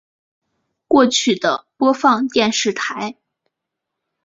[0.87, 3.17] 过去的播放电视台